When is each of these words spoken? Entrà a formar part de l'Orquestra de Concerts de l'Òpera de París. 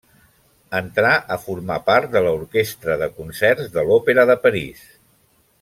Entrà 0.77 1.11
a 1.35 1.37
formar 1.43 1.77
part 1.91 2.09
de 2.17 2.25
l'Orquestra 2.29 2.97
de 3.05 3.11
Concerts 3.21 3.71
de 3.77 3.87
l'Òpera 3.91 4.29
de 4.35 4.41
París. 4.49 4.83